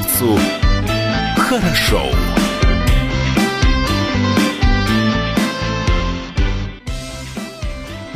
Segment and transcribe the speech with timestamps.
[0.00, 0.38] комсомольцу
[1.36, 2.02] хорошо.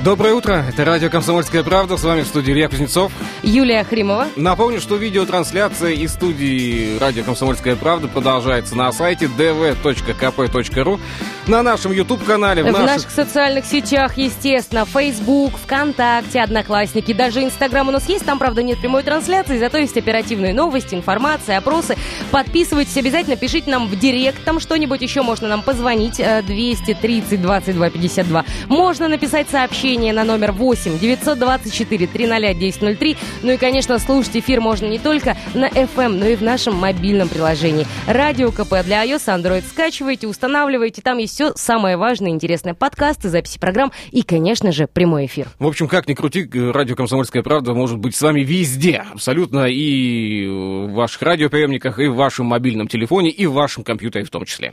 [0.04, 3.11] Доброе утро, это радио «Комсомольская правда», с вами в студии Илья Кузнецов.
[3.43, 4.27] Юлия Хримова.
[4.37, 11.01] Напомню, что видеотрансляция из студии радио «Комсомольская правда» продолжается на сайте dv.kp.ru,
[11.46, 12.87] на нашем YouTube-канале, в, в наших...
[12.87, 18.80] наших социальных сетях, естественно, Facebook, ВКонтакте, Одноклассники, даже Инстаграм у нас есть, там, правда, нет
[18.80, 21.96] прямой трансляции, зато есть оперативные новости, информация, опросы.
[22.30, 28.45] Подписывайтесь обязательно, пишите нам в директ, там что-нибудь еще можно нам позвонить, 230 22 52.
[28.68, 33.16] Можно написать сообщение сообщение на номер 8 924 300 1003.
[33.43, 37.29] Ну и, конечно, слушать эфир можно не только на FM, но и в нашем мобильном
[37.29, 37.87] приложении.
[38.09, 41.01] Радио КП для iOS, Android скачивайте, устанавливайте.
[41.01, 42.75] Там есть все самое важное, интересное.
[42.75, 45.47] Подкасты, записи программ и, конечно же, прямой эфир.
[45.61, 49.05] В общем, как ни крути, радио «Комсомольская правда» может быть с вами везде.
[49.13, 54.30] Абсолютно и в ваших радиоприемниках, и в вашем мобильном телефоне, и в вашем компьютере в
[54.30, 54.73] том числе.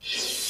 [0.00, 0.43] В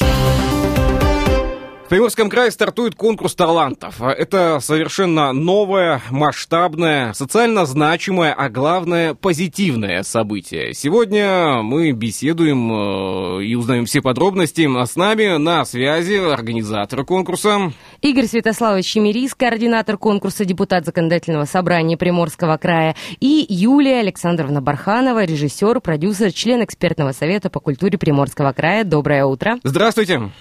[1.94, 4.02] Приморском крае стартует конкурс талантов.
[4.02, 10.74] Это совершенно новое, масштабное, социально значимое, а главное позитивное событие.
[10.74, 14.68] Сегодня мы беседуем э, и узнаем все подробности.
[14.76, 17.72] А с нами на связи организатор конкурса.
[18.00, 22.96] Игорь Святославович Чемерис, координатор конкурса депутат законодательного собрания Приморского края.
[23.20, 28.82] И Юлия Александровна Барханова, режиссер, продюсер, член экспертного совета по культуре Приморского края.
[28.82, 29.60] Доброе утро.
[29.62, 30.32] Здравствуйте.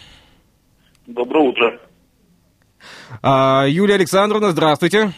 [1.07, 1.79] Доброе утро.
[3.21, 5.11] А, Юлия Александровна, здравствуйте.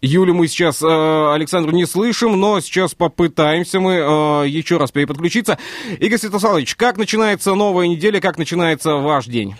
[0.00, 5.58] Юлю мы сейчас, э, Александру, не слышим, но сейчас попытаемся мы э, еще раз переподключиться.
[5.98, 9.54] Игорь Святославович, как начинается новая неделя, как начинается ваш день?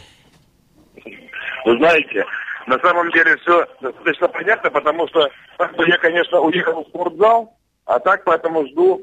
[1.67, 2.25] Вы знаете,
[2.67, 5.29] на самом деле все достаточно понятно, потому что
[5.87, 7.55] я, конечно, уехал в спортзал,
[7.85, 9.03] а так поэтому жду.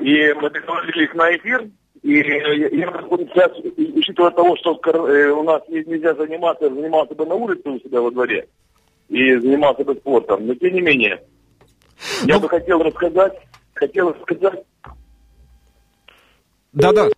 [0.00, 1.64] И мы договорились на эфир,
[2.04, 2.86] и я
[3.18, 3.50] сейчас,
[3.96, 8.10] учитывая того, что э, у нас нельзя заниматься, занимался бы на улице у себя во
[8.10, 8.46] дворе
[9.08, 11.22] и занимался бы спортом, но тем не менее,
[12.24, 12.40] я ну...
[12.40, 13.32] бы хотел рассказать,
[13.72, 14.64] хотел рассказать.
[16.74, 17.08] Да-да.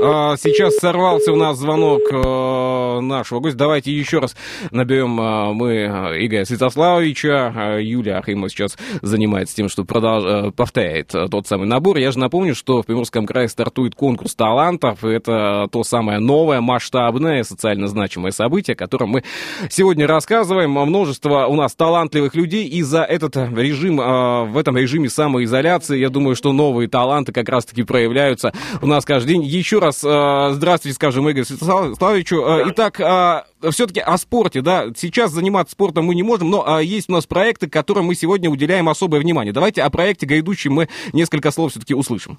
[0.00, 3.58] А, сейчас сорвался у нас звонок э, нашего гостя.
[3.58, 4.36] Давайте еще раз
[4.70, 7.78] наберем э, мы э, Игоря Святославовича.
[7.80, 10.54] Юлия Ахимова сейчас занимается тем, что продолж...
[10.54, 11.96] повторяет тот самый набор.
[11.96, 15.02] Я же напомню, что в Приморском крае стартует конкурс талантов.
[15.02, 19.24] Это то самое новое, масштабное, социально значимое событие, о котором мы
[19.68, 20.70] сегодня рассказываем.
[20.70, 26.36] Множество у нас талантливых людей, и за этот режим, в этом режиме самоизоляции, я думаю,
[26.36, 29.42] что новые таланты как раз-таки проявляются у нас каждый день.
[29.42, 32.42] Еще раз раз э, здравствуйте, скажем, Игорь Святославовичу.
[32.42, 37.08] Э, итак, э, все-таки о спорте, да, сейчас заниматься спортом мы не можем, но есть
[37.08, 39.52] у нас проекты, которым мы сегодня уделяем особое внимание.
[39.52, 42.38] Давайте о проекте «Грядущем» мы несколько слов все-таки услышим.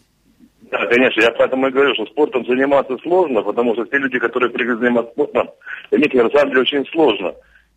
[0.72, 4.52] Да, конечно, я поэтому и говорю, что спортом заниматься сложно, потому что те люди, которые
[4.52, 5.50] привыкли заниматься спортом,
[5.90, 7.34] для них, на самом деле, очень сложно,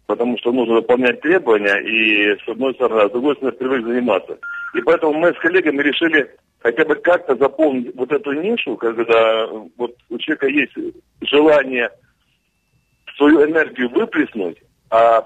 [0.07, 4.39] потому что нужно выполнять требования, и с одной стороны, а с другой стороны, привык заниматься.
[4.75, 6.31] И поэтому мы с коллегами решили
[6.61, 9.47] хотя бы как-то заполнить вот эту нишу, когда
[9.77, 10.73] вот у человека есть
[11.23, 11.91] желание
[13.17, 14.59] свою энергию выплеснуть,
[14.91, 15.25] а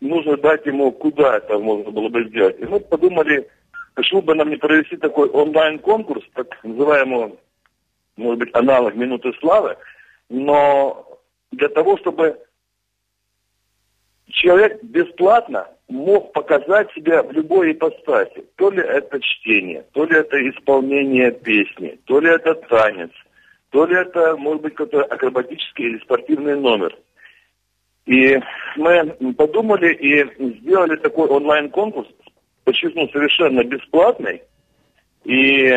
[0.00, 2.58] нужно дать ему, куда это можно было бы сделать.
[2.60, 3.48] И мы подумали,
[3.94, 7.34] почему бы нам не провести такой онлайн-конкурс, так называемый,
[8.16, 9.76] может быть, аналог «Минуты славы»,
[10.28, 11.18] но
[11.52, 12.38] для того, чтобы
[14.34, 18.44] человек бесплатно мог показать себя в любой ипостаси.
[18.56, 23.10] То ли это чтение, то ли это исполнение песни, то ли это танец,
[23.70, 26.96] то ли это, может быть, какой-то акробатический или спортивный номер.
[28.06, 28.38] И
[28.76, 32.08] мы подумали и сделали такой онлайн-конкурс,
[32.64, 34.42] подчеркну, совершенно бесплатный.
[35.24, 35.70] И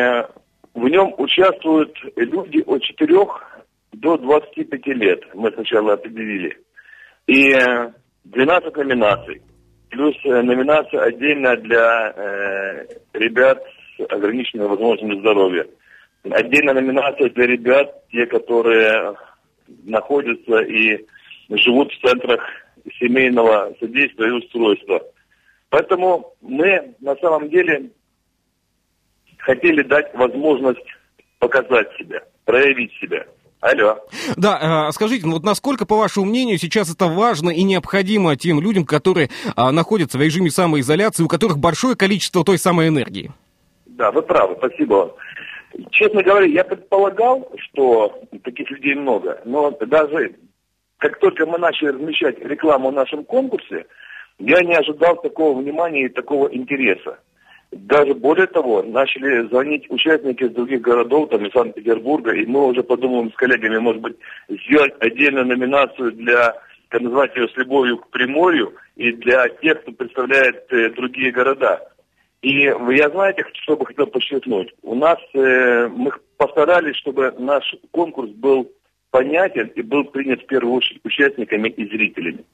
[0.74, 3.16] в нем участвуют люди от 4
[3.92, 6.58] до 25 лет, мы сначала определили.
[7.26, 7.54] И
[8.30, 9.42] 12 номинаций
[9.90, 13.62] плюс э, номинация отдельно для э, ребят
[13.96, 15.66] с ограниченными возможностями здоровья.
[16.30, 19.14] Отдельная номинация для ребят, те, которые
[19.84, 21.06] находятся и
[21.50, 22.42] живут в центрах
[22.98, 25.02] семейного содействия и устройства.
[25.70, 27.90] Поэтому мы на самом деле
[29.38, 30.84] хотели дать возможность
[31.38, 33.26] показать себя, проявить себя.
[33.60, 33.98] Алло.
[34.36, 38.60] Да, э, скажите, ну вот насколько, по вашему мнению, сейчас это важно и необходимо тем
[38.60, 43.32] людям, которые а, находятся в режиме самоизоляции, у которых большое количество той самой энергии?
[43.86, 45.10] Да, вы правы, спасибо вам.
[45.90, 50.36] Честно говоря, я предполагал, что таких людей много, но даже
[50.98, 53.86] как только мы начали размещать рекламу в нашем конкурсе,
[54.38, 57.18] я не ожидал такого внимания и такого интереса.
[57.70, 62.82] Даже более того, начали звонить участники из других городов, там из Санкт-Петербурга, и мы уже
[62.82, 64.16] подумываем с коллегами, может быть,
[64.48, 66.54] сделать отдельную номинацию для,
[66.88, 71.80] как назвать ее, с любовью к Приморью, и для тех, кто представляет э, другие города.
[72.40, 74.72] И я, знаете, что бы хотел подчеркнуть.
[74.82, 78.70] У нас, э, мы постарались, чтобы наш конкурс был
[79.10, 82.44] понятен и был принят в первую очередь участниками и зрителями.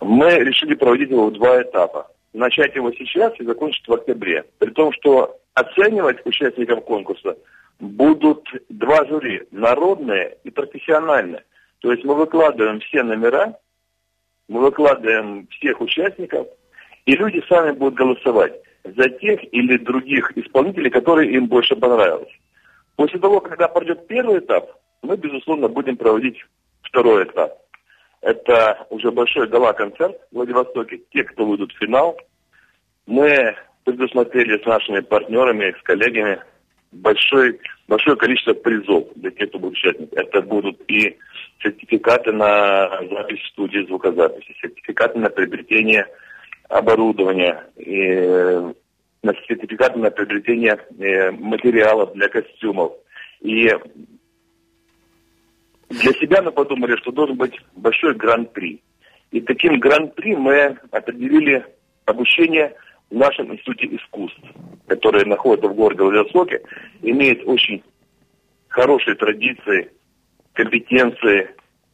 [0.00, 2.08] Мы решили проводить его в два этапа.
[2.32, 4.44] Начать его сейчас и закончить в октябре.
[4.58, 7.36] При том, что оценивать участников конкурса
[7.80, 11.44] будут два жюри, народные и профессиональные.
[11.80, 13.56] То есть мы выкладываем все номера,
[14.48, 16.46] мы выкладываем всех участников,
[17.06, 22.32] и люди сами будут голосовать за тех или других исполнителей, которые им больше понравились.
[22.96, 24.70] После того, когда пройдет первый этап,
[25.02, 26.44] мы, безусловно, будем проводить
[26.82, 27.56] второй этап.
[28.20, 31.00] Это уже большой гала-концерт в Владивостоке.
[31.12, 32.18] Те, кто выйдут в финал,
[33.06, 36.40] мы предусмотрели с нашими партнерами, с коллегами
[36.92, 40.12] большой, большое количество призов для тех, кто будет участник.
[40.12, 41.16] Это будут и
[41.62, 46.06] сертификаты на запись в студии звукозаписи, сертификаты на приобретение
[46.68, 48.72] оборудования, и, э,
[49.22, 52.92] на сертификаты на приобретение э, материалов для костюмов.
[53.40, 53.70] И
[55.88, 58.82] для себя мы подумали, что должен быть большой гран-при.
[59.30, 61.64] И таким гран-при мы определили
[62.04, 62.74] обучение
[63.10, 64.40] в нашем институте искусств,
[64.86, 66.60] который находится в городе Владивостоке,
[67.02, 67.82] имеет очень
[68.68, 69.90] хорошие традиции,
[70.52, 71.50] компетенции.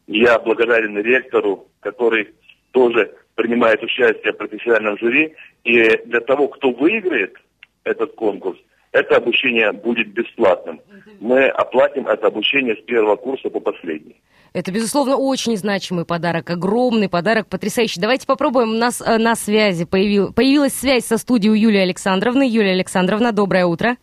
[0.06, 2.34] Я благодарен ректору, который
[2.72, 5.34] тоже принимает участие в профессиональном жюри.
[5.64, 7.36] И для того, кто выиграет
[7.84, 8.58] этот конкурс,
[8.94, 10.80] это обучение будет бесплатным.
[11.20, 14.16] Мы оплатим это обучение с первого курса по последний.
[14.52, 18.00] Это, безусловно, очень значимый подарок, огромный подарок, потрясающий.
[18.00, 18.78] Давайте попробуем.
[18.78, 22.44] Нас э, на связи появил, появилась связь со студией Юлии Александровны.
[22.48, 23.96] Юлия Александровна, доброе утро.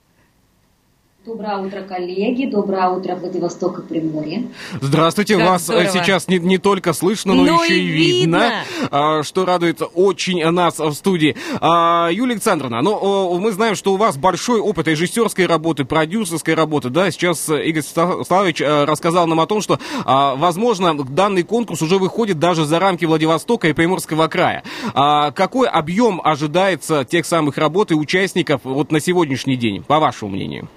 [1.24, 2.48] Доброе утро, коллеги.
[2.48, 4.48] Доброе утро, Владивосток и Приморье.
[4.82, 5.38] Здравствуйте.
[5.38, 5.90] Как Вас э, здорово.
[5.92, 8.54] сейчас не, не только слышно, но, но еще и видно, видно
[8.90, 11.36] а, что радует очень нас в студии.
[11.60, 16.90] А, Юлия Александровна, ну, мы знаем, что у вас большой опыт режиссерской работы, продюсерской работы.
[16.90, 22.00] Да, сейчас Игорь Славович э, рассказал нам о том, что, а, возможно, данный конкурс уже
[22.00, 24.64] выходит даже за рамки Владивостока и Приморского края.
[24.96, 30.68] Какой объем ожидается тех самых работ и участников вот на сегодняшний день, по вашему мнению?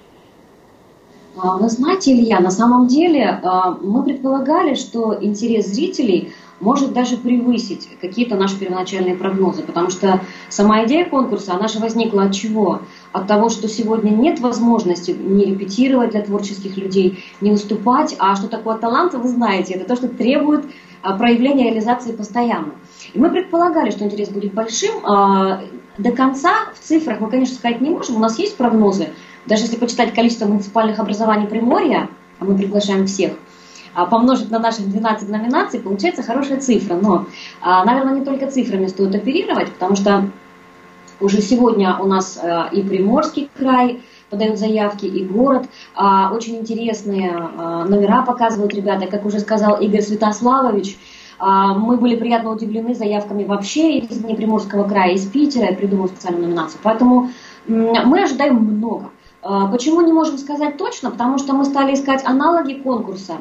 [1.36, 7.16] А, вы знаете, Илья, на самом деле а, мы предполагали, что интерес зрителей может даже
[7.16, 12.82] превысить какие-то наши первоначальные прогнозы, потому что сама идея конкурса, она же возникла от чего?
[13.12, 18.48] От того, что сегодня нет возможности не репетировать для творческих людей, не выступать, а что
[18.48, 20.64] такое талант, вы знаете, это то, что требует
[21.02, 22.74] а, проявления реализации постоянно.
[23.12, 25.02] И мы предполагали, что интерес будет большим.
[25.96, 29.10] До конца в цифрах мы, конечно, сказать не можем, у нас есть прогнозы,
[29.46, 32.08] даже если почитать количество муниципальных образований Приморья,
[32.38, 33.32] а мы приглашаем всех,
[33.94, 36.94] а, помножить на наших 12 номинаций, получается хорошая цифра.
[36.94, 37.26] Но,
[37.60, 40.28] а, наверное, не только цифрами стоит оперировать, потому что
[41.20, 45.66] уже сегодня у нас а, и Приморский край подают заявки, и город.
[45.96, 49.06] Очень интересные номера показывают ребята.
[49.06, 50.98] Как уже сказал Игорь Святославович,
[51.38, 56.80] мы были приятно удивлены заявками вообще из Неприморского края, из Питера, я придумал специальную номинацию.
[56.82, 57.30] Поэтому
[57.68, 59.10] мы ожидаем много.
[59.44, 61.10] А, почему не можем сказать точно?
[61.10, 63.36] Потому что мы стали искать аналоги конкурса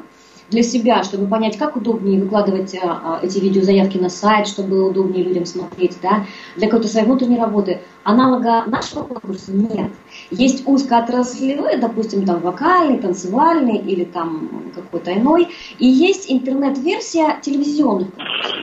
[0.50, 4.90] для себя, чтобы понять, как удобнее выкладывать а, а, эти видеозаявки на сайт, чтобы было
[4.90, 6.26] удобнее людям смотреть, да,
[6.58, 7.82] для какой-то своей внутренней работы.
[8.04, 9.92] Аналога нашего конкурса нет.
[10.30, 15.48] Есть узкоотраслевой, допустим, там вокальный, танцевальный или там какой-то иной,
[15.80, 18.58] и есть интернет-версия телевизионных конкурсов.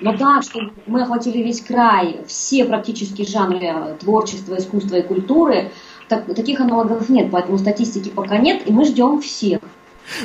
[0.00, 5.70] Но так, чтобы мы охватили весь край, все практически жанры творчества, искусства и культуры–
[6.08, 9.60] так, таких аналогов нет, поэтому статистики пока нет, и мы ждем всех.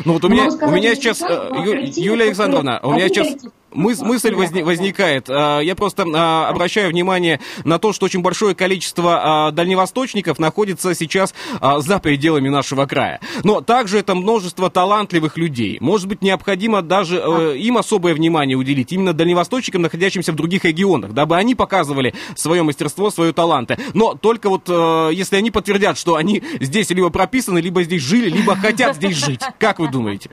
[0.05, 1.49] Ну вот у меня, у меня сейчас, э,
[1.95, 3.35] Юлия Александровна, у меня сейчас
[3.73, 5.29] мыс мысль возник, возникает.
[5.29, 10.93] А, я просто а, обращаю внимание на то, что очень большое количество а, дальневосточников находится
[10.95, 11.33] сейчас
[11.77, 13.19] за пределами нашего края.
[13.43, 15.77] Но также это множество талантливых людей.
[15.79, 21.13] Может быть, необходимо даже э, им особое внимание уделить, именно дальневосточникам, находящимся в других регионах,
[21.13, 23.77] дабы они показывали свое мастерство, свои таланты.
[23.93, 28.29] Но только вот э, если они подтвердят, что они здесь либо прописаны, либо здесь жили,
[28.29, 29.41] либо хотят здесь жить.
[29.59, 30.29] Как вы думаете?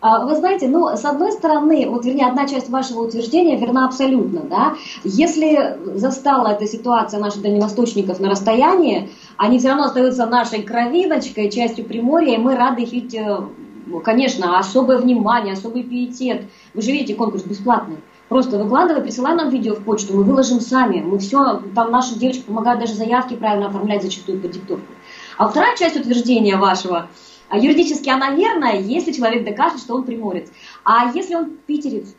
[0.00, 4.40] А, вы знаете, ну, с одной стороны, вот, вернее, одна часть вашего утверждения верна абсолютно,
[4.40, 4.74] да.
[5.02, 11.84] Если застала эта ситуация наших дальневосточников на расстоянии, они все равно остаются нашей кровиночкой, частью
[11.84, 13.40] Приморья, и мы рады их видеть, э,
[14.04, 16.44] конечно, особое внимание, особый пиетет.
[16.74, 17.96] Вы же видите, конкурс бесплатный.
[18.28, 21.00] Просто выкладывай, присылай нам видео в почту, мы выложим сами.
[21.00, 24.92] Мы все, там наши девочки помогают даже заявки правильно оформлять зачастую под диктовку.
[25.38, 27.08] А вторая часть утверждения вашего,
[27.56, 30.50] юридически она верная, если человек докажет, что он приморец.
[30.84, 32.14] А если он питерец?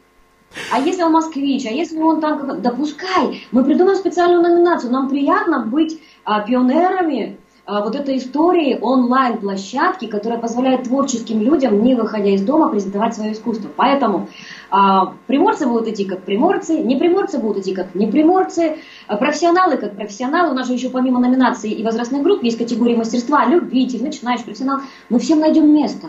[0.72, 1.66] А если он москвич?
[1.66, 2.62] А если он там...
[2.62, 4.92] Допускай, мы придумаем специальную номинацию.
[4.92, 11.94] Нам приятно быть а, пионерами а, вот этой истории онлайн-площадки, которая позволяет творческим людям, не
[11.94, 13.70] выходя из дома, презентовать свое искусство.
[13.76, 14.28] Поэтому
[14.72, 19.78] а, приморцы будут идти как приморцы, не приморцы будут идти как не приморцы, а, профессионалы
[19.78, 20.52] как профессионалы.
[20.52, 24.80] У нас же еще помимо номинаций и возрастных групп есть категории мастерства, любитель, начинающий, профессионал.
[25.10, 26.08] Мы всем найдем место.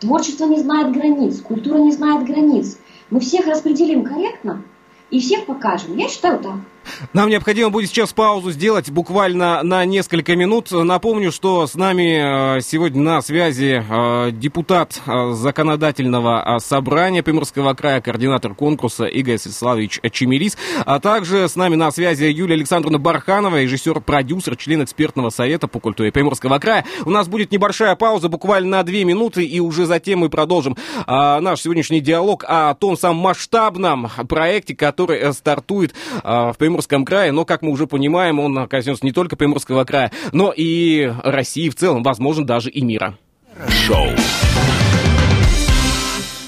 [0.00, 2.78] Творчество не знает границ, культура не знает границ.
[3.10, 4.62] Мы всех распределим корректно
[5.10, 5.96] и всех покажем.
[5.96, 6.54] Я считаю так.
[7.12, 10.70] Нам необходимо будет сейчас паузу сделать буквально на несколько минут.
[10.70, 18.00] Напомню, что с нами э, сегодня на связи э, депутат э, законодательного собрания Приморского края,
[18.00, 24.56] координатор конкурса Игорь Святославович Чемерис, а также с нами на связи Юлия Александровна Барханова, режиссер-продюсер,
[24.56, 26.84] член экспертного совета по культуре Приморского края.
[27.04, 31.60] У нас будет небольшая пауза, буквально на две минуты, и уже затем мы продолжим наш
[31.60, 34.95] сегодняшний диалог о том самом масштабном проекте, который
[35.32, 39.84] стартует в Приморском Приморском крае, но, как мы уже понимаем, он коснется не только Приморского
[39.84, 43.16] края, но и России в целом, возможно, даже и мира.
[43.68, 44.08] Шоу.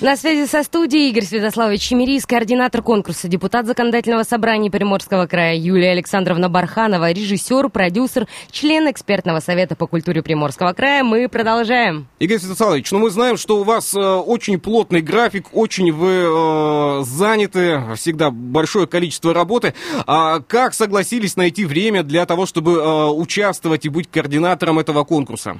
[0.00, 5.90] На связи со студией Игорь Святославович Чемерис, координатор конкурса, депутат Законодательного собрания Приморского края Юлия
[5.90, 11.02] Александровна Барханова, режиссер, продюсер, член экспертного совета по культуре Приморского края.
[11.02, 12.06] Мы продолжаем.
[12.20, 17.02] Игорь Святославович, ну мы знаем, что у вас э, очень плотный график, очень вы э,
[17.02, 19.74] заняты, всегда большое количество работы.
[20.06, 25.58] А как согласились найти время для того, чтобы э, участвовать и быть координатором этого конкурса?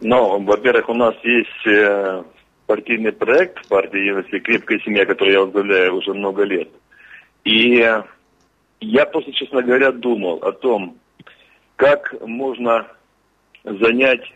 [0.00, 2.22] Ну, во-первых, у нас есть э,
[2.66, 4.38] партийный проект партии «Единости.
[4.38, 6.68] Крепкая семья», который я возглавляю уже много лет.
[7.44, 7.84] И
[8.80, 10.96] я просто, честно говоря, думал о том,
[11.76, 12.86] как можно
[13.64, 14.32] занять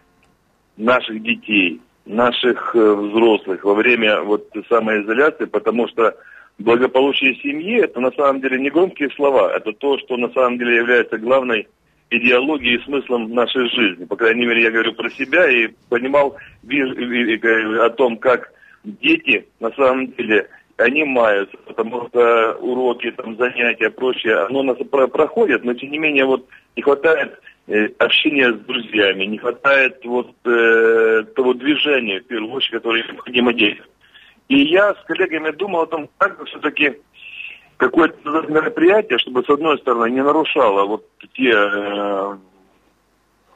[0.76, 6.16] наших детей, наших э, взрослых во время вот самоизоляции, потому что
[6.58, 10.76] благополучие семьи– это на самом деле не громкие слова, это то, что на самом деле
[10.76, 11.68] является главной
[12.10, 14.04] идеологией и смыслом нашей жизни.
[14.04, 18.52] По крайней мере, я говорю про себя и понимал о том, как
[18.84, 25.62] дети на самом деле они маются, потому что уроки, там, занятия, прочее, оно нас проходит,
[25.64, 31.24] но тем не менее вот не хватает э, общения с друзьями, не хватает вот э,
[31.36, 33.84] того движения, в первую очередь, которое необходимо детям.
[34.48, 36.94] И я с коллегами думал о том, как бы все-таки
[37.80, 38.18] какое-то
[38.48, 42.36] мероприятие, чтобы, с одной стороны, не нарушало вот те э,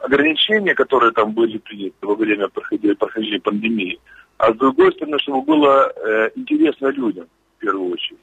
[0.01, 4.01] ограничения, которые там были приняты во время прохождения, прохождения пандемии,
[4.39, 7.27] а с другой стороны, чтобы было э, интересно людям,
[7.57, 8.19] в первую очередь.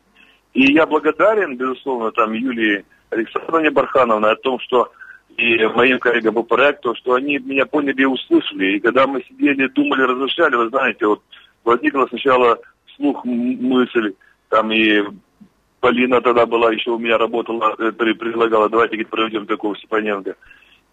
[0.55, 4.91] И я благодарен, безусловно, там Юлии Александровне Бархановне о том, что
[5.37, 8.75] и моим коллегам по проекту, что они меня поняли и услышали.
[8.75, 11.21] И когда мы сидели, думали, размышляли, вы знаете, вот
[11.63, 14.13] возникла сначала вслух мысль,
[14.49, 15.03] там и
[15.81, 20.35] Полина тогда была, еще у меня работала, э, предлагала, давайте говорит, проведем такого Степаненко.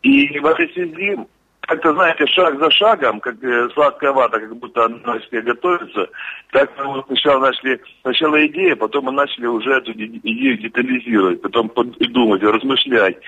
[0.02, 1.18] И в этой связи,
[1.60, 6.08] как-то, знаете, шаг за шагом, как э, сладкая вата, как будто она готовится,
[6.52, 12.42] так мы сначала начали, сначала идея, потом мы начали уже эту идею детализировать, потом думать,
[12.42, 13.18] размышлять.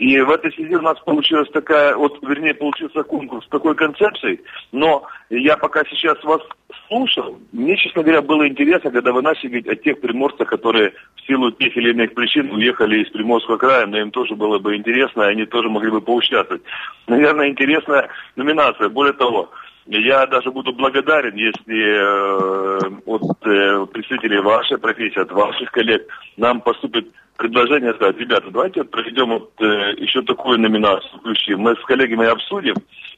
[0.00, 4.40] И в этой связи у нас получилась такая, вот, вернее, получился конкурс с такой концепцией,
[4.72, 6.40] но я пока сейчас вас
[6.88, 11.26] слушал, мне, честно говоря, было интересно, когда вы начали говорить о тех приморцах, которые в
[11.26, 15.24] силу тех или иных причин уехали из Приморского края, но им тоже было бы интересно,
[15.24, 16.62] и они тоже могли бы поучаствовать.
[17.06, 18.88] Наверное, интересная номинация.
[18.88, 19.50] Более того,
[19.84, 26.06] я даже буду благодарен, если э, от э, представителей вашей профессии, от ваших коллег
[26.38, 27.06] нам поступит
[27.36, 31.20] предложение сказать, ребята, давайте проведем вот, э, еще такую номинацию.
[31.58, 32.74] Мы с коллегами обсудим,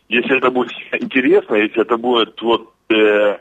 [0.08, 3.38] если это будет интересно, если это будет вот э,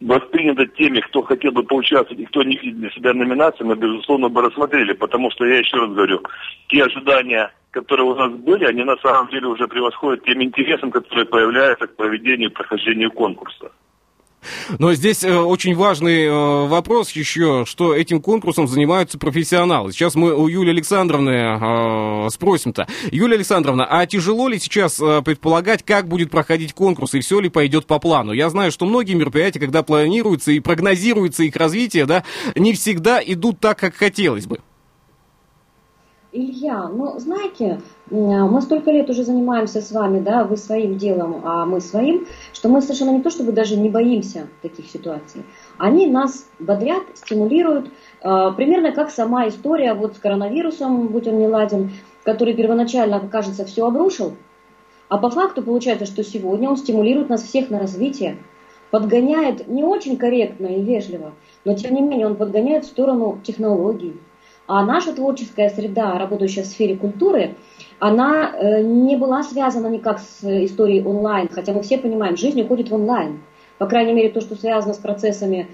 [0.00, 4.28] воспринято теми, кто хотел бы поучаствовать и кто не видит для себя номинации, мы, безусловно,
[4.28, 6.22] бы рассмотрели, потому что, я еще раз говорю,
[6.68, 11.26] те ожидания, которые у нас были, они на самом деле уже превосходят тем интересам, которые
[11.26, 13.70] появляются к проведению и прохождению конкурса.
[14.78, 19.92] Но здесь э, очень важный э, вопрос еще, что этим конкурсом занимаются профессионалы.
[19.92, 22.86] Сейчас мы у Юлии Александровны э, спросим-то.
[23.10, 27.86] Юлия Александровна, а тяжело ли сейчас предполагать, как будет проходить конкурс и все ли пойдет
[27.86, 28.32] по плану?
[28.32, 32.24] Я знаю, что многие мероприятия, когда планируются и прогнозируется их развитие, да,
[32.54, 34.60] не всегда идут так, как хотелось бы.
[36.32, 41.66] Илья, ну, знаете, мы столько лет уже занимаемся с вами, да, вы своим делом, а
[41.66, 45.42] мы своим, что мы совершенно не то, чтобы даже не боимся таких ситуаций.
[45.76, 47.88] Они нас бодрят, стимулируют,
[48.22, 51.90] э, примерно как сама история вот с коронавирусом, будь он не ладен,
[52.22, 54.34] который первоначально, кажется, все обрушил,
[55.08, 58.38] а по факту получается, что сегодня он стимулирует нас всех на развитие,
[58.90, 61.32] подгоняет не очень корректно и вежливо,
[61.64, 64.20] но тем не менее он подгоняет в сторону технологий.
[64.68, 67.54] А наша творческая среда, работающая в сфере культуры,
[67.98, 72.90] она э, не была связана никак с историей онлайн, хотя мы все понимаем, жизнь уходит
[72.90, 73.40] в онлайн.
[73.78, 75.68] По крайней мере, то, что связано с процессами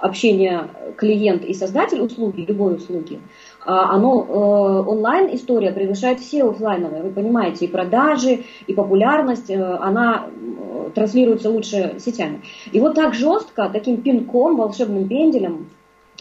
[0.00, 3.20] общения клиент и создатель услуги, любой услуги,
[3.64, 7.02] а, оно э, онлайн история превышает все офлайновые.
[7.02, 10.26] Вы понимаете, и продажи, и популярность, э, она
[10.94, 12.42] транслируется лучше сетями.
[12.72, 15.68] И вот так жестко, таким пинком, волшебным пенделем,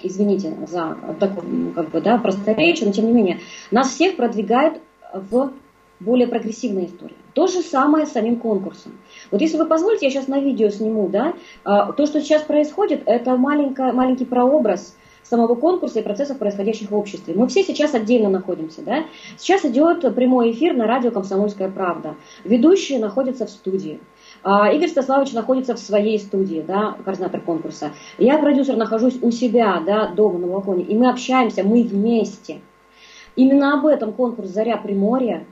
[0.02, 3.40] извините за такую как бы, да, просторечие, но тем не менее,
[3.72, 4.80] нас всех продвигает
[5.14, 5.52] в
[6.00, 7.16] более прогрессивной истории.
[7.34, 8.98] То же самое с самим конкурсом.
[9.32, 13.04] Вот если вы позволите, я сейчас на видео сниму, да, а, то, что сейчас происходит,
[13.06, 17.34] это маленький прообраз самого конкурса и процессов, происходящих в обществе.
[17.36, 18.82] Мы все сейчас отдельно находимся.
[18.82, 19.06] Да?
[19.38, 22.16] Сейчас идет прямой эфир на радио «Комсомольская правда».
[22.44, 24.00] Ведущие находятся в студии.
[24.44, 27.94] А, Игорь Стаславович находится в своей студии, да, координатор конкурса.
[28.18, 32.60] Я, продюсер, нахожусь у себя, да, дома на балконе, и мы общаемся, мы вместе.
[33.36, 35.46] Именно об этом конкурс «Заря Приморья»,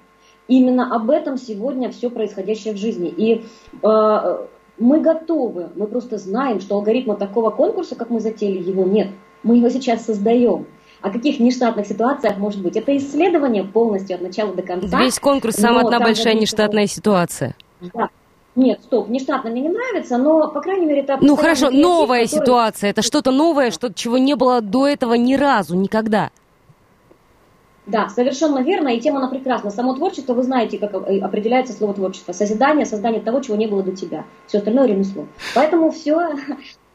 [0.47, 3.09] именно об этом сегодня все происходящее в жизни.
[3.09, 3.45] И
[3.81, 4.45] э,
[4.77, 9.09] мы готовы, мы просто знаем, что алгоритма такого конкурса, как мы затеяли, его нет.
[9.43, 10.65] Мы его сейчас создаем.
[11.01, 12.75] О каких нештатных ситуациях может быть?
[12.75, 14.99] Это исследование полностью от начала до конца.
[14.99, 17.55] Весь конкурс сам одна большая нештатная ситуация.
[17.93, 18.09] Да.
[18.55, 21.17] Нет, стоп, нештатно мне не нравится, но, по крайней мере, это...
[21.21, 22.41] Ну, хорошо, новая который...
[22.41, 26.31] ситуация, это что-то новое, что чего не было до этого ни разу, никогда.
[27.87, 29.71] Да, совершенно верно, и тема она прекрасна.
[29.71, 32.31] Само творчество, вы знаете, как э, определяется слово творчество.
[32.31, 34.25] Созидание, создание того, чего не было до тебя.
[34.45, 35.25] Все остальное ремесло.
[35.55, 36.29] Поэтому все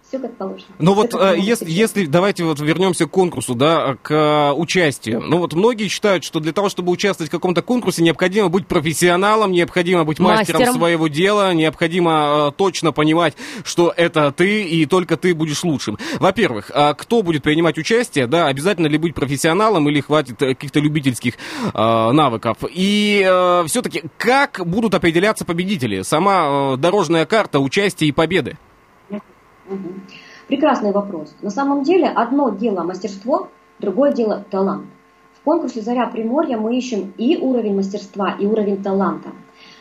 [0.08, 0.66] все как положено.
[0.78, 5.20] Ну вот, э, если, если, давайте вот вернемся к конкурсу, да, к э, участию.
[5.20, 9.52] Ну вот многие считают, что для того, чтобы участвовать в каком-то конкурсе, необходимо быть профессионалом,
[9.52, 10.80] необходимо быть мастером, мастером.
[10.80, 15.98] своего дела, необходимо э, точно понимать, что это ты и только ты будешь лучшим.
[16.20, 21.34] Во-первых, а кто будет принимать участие, да, обязательно ли быть профессионалом или хватит каких-то любительских
[21.34, 22.58] э, навыков?
[22.70, 26.02] И э, все-таки как будут определяться победители?
[26.02, 28.56] Сама э, дорожная карта участия и победы?
[29.68, 29.88] Угу.
[30.48, 31.34] Прекрасный вопрос.
[31.42, 33.48] На самом деле одно дело мастерство,
[33.78, 34.86] другое дело талант.
[35.40, 39.30] В конкурсе «Заря Приморья» мы ищем и уровень мастерства, и уровень таланта.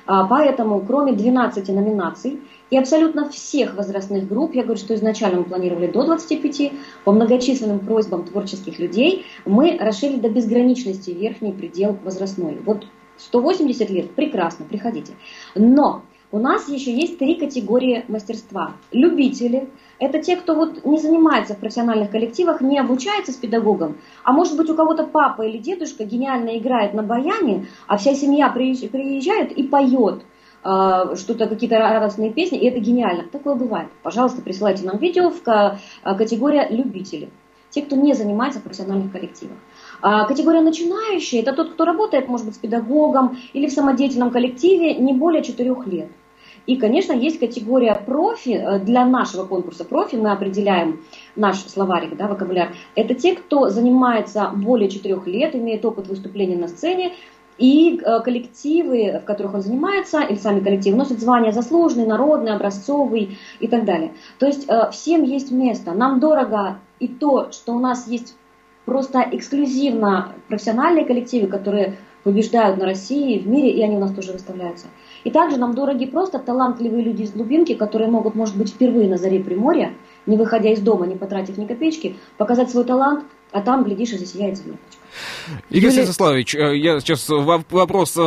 [0.06, 5.46] А, поэтому, кроме 12 номинаций и абсолютно всех возрастных групп, я говорю, что изначально мы
[5.46, 6.72] планировали до 25,
[7.04, 12.60] по многочисленным просьбам творческих людей, мы расширили до безграничности верхний предел возрастной.
[12.64, 12.86] Вот
[13.18, 15.14] 180 лет, прекрасно, приходите.
[15.56, 16.04] Но
[16.36, 18.74] у нас еще есть три категории мастерства.
[18.92, 19.70] Любители–
[20.00, 24.58] это те, кто вот не занимается в профессиональных коллективах, не обучается с педагогом, а может
[24.58, 29.64] быть у кого-то папа или дедушка гениально играет на баяне, а вся семья приезжает и
[29.64, 30.26] поет
[30.66, 33.24] э, что-то, какие-то радостные песни, и это гениально.
[33.32, 33.88] Такое бывает.
[34.04, 35.78] Пожалуйста, присылайте нам видео в э,
[36.18, 37.30] категория любители.
[37.70, 39.58] Те, кто не занимается в профессиональных коллективах.
[40.02, 44.96] А категория начинающие– это тот, кто работает, может быть, с педагогом или в самодеятельном коллективе
[44.96, 46.10] не более четырех лет.
[46.66, 48.50] И, конечно, есть категория профи.
[48.50, 51.02] Э, для нашего конкурса профи мы определяем
[51.36, 52.74] наш словарик, да, вокабуляр.
[52.96, 57.14] Это те, кто занимается более четырех лет, имеет опыт выступления на сцене,
[57.58, 63.38] и э, коллективы, в которых он занимается, или сами коллективы, носят звания заслуженный, народный, образцовый
[63.60, 64.14] и так далее.
[64.40, 65.92] То есть э, всем есть место.
[65.92, 68.36] Нам дорого и то, что у нас есть
[68.86, 74.34] просто эксклюзивно профессиональные коллективы, которые побеждают на России, в мире, и они у нас тоже
[74.34, 74.88] выставляются.
[75.26, 79.18] И также нам дороги просто талантливые люди из глубинки, которые могут, может быть, впервые на
[79.18, 79.92] заре Приморья,
[80.28, 84.18] не выходя из дома, не потратив ни копеечки, показать свой талант, а там, глядишь, и
[84.18, 84.98] засияет звездочка.
[85.70, 86.04] Игорь Юлия...
[86.04, 88.20] Святославович, э, я сейчас вопрос э,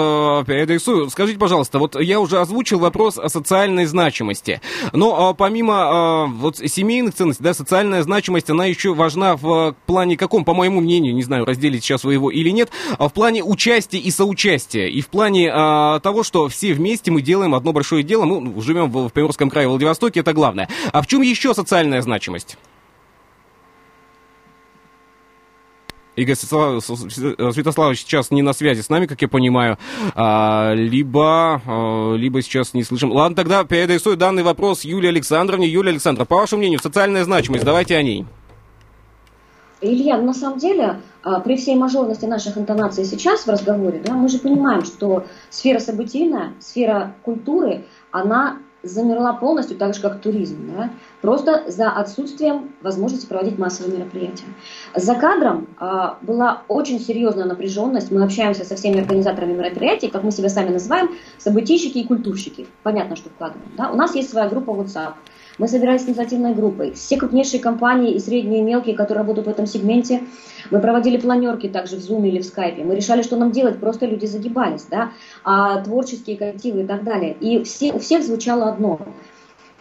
[0.47, 1.11] переадресую.
[1.11, 4.63] Скажите, пожалуйста, вот я уже озвучил вопрос о социальной значимости.
[4.95, 10.17] Но а, помимо э, вот семейных ценностей, да, социальная значимость, она еще важна в плане
[10.17, 13.45] каком, по моему мнению, не знаю, разделить сейчас вы его или нет, а в плане
[13.45, 14.87] участия и соучастия.
[14.87, 18.91] И в плане а, того, что все вместе мы делаем одно большое дело, мы живем
[18.91, 20.71] в, в Приморском крае, в Владивостоке, это главное.
[20.91, 22.57] А в чем еще социальная значимость?
[26.19, 29.79] Игорь Святославович сейчас не на связи с нами, как я понимаю,
[30.15, 33.13] а, либо, а, либо сейчас не слышим.
[33.13, 35.69] Ладно, тогда переадресую данный вопрос Юлии Александровне.
[35.69, 38.27] Юлия Александровна, по вашему мнению, социальная значимость, давайте о ней.
[39.81, 44.29] Илья, на самом деле, а, при всей мажорности наших интонаций сейчас в разговоре, да, мы
[44.29, 50.91] же понимаем, что сфера событийная, сфера культуры, она замерла полностью, так же как туризм, да?
[51.21, 54.47] просто за отсутствием возможности проводить массовые мероприятия.
[54.95, 58.11] За кадром а, была очень серьезная напряженность.
[58.11, 62.67] Мы общаемся со всеми организаторами мероприятий, как мы себя сами называем, событийщики и культурщики.
[62.83, 63.71] Понятно, что вкладываем.
[63.77, 63.91] Да?
[63.91, 65.15] У нас есть своя группа WhatsApp.
[65.59, 66.93] Мы собирались с инициативной группой.
[66.93, 70.23] Все крупнейшие компании и средние, и мелкие, которые работают в этом сегменте,
[70.71, 72.85] мы проводили планерки также в Zoom или в Skype.
[72.85, 75.13] Мы решали, что нам делать, просто люди загибались, да,
[75.45, 77.37] а творческие коллективы и так далее.
[77.41, 79.01] И все, у всех звучало одно–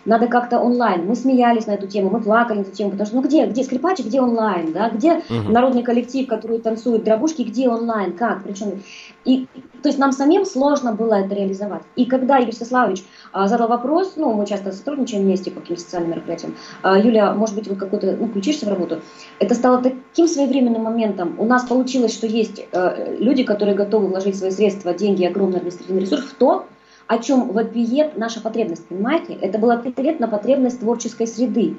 [0.08, 1.06] надо как-то онлайн.
[1.06, 3.64] Мы смеялись на эту тему, мы плакали на эту тему, потому что ну где, где
[3.64, 5.52] скрипачи, где онлайн, да, где угу.
[5.52, 8.82] народный коллектив, который танцует дробушки, где онлайн, как, причем.
[9.26, 9.48] И,
[9.84, 11.84] то есть нам самим сложно было это реализовать.
[11.98, 16.12] И когда Игорь Сеславович а, задал вопрос, ну, мы часто сотрудничаем вместе по каким-то социальным
[16.12, 19.02] мероприятиям, а, Юля, может быть, вы какой-то, ну, включишься в работу,
[19.40, 21.36] это стало таким своевременным моментом.
[21.38, 26.02] У нас получилось, что есть э, люди, которые готовы вложить свои средства, деньги, огромный административный
[26.02, 26.66] ресурс в то,
[27.08, 29.34] о чем вопиет наша потребность, понимаете?
[29.34, 31.78] Это был ответ на потребность творческой среды.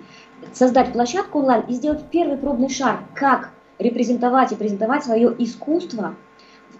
[0.53, 6.14] Создать площадку онлайн и сделать первый пробный шаг, как репрезентовать и презентовать свое искусство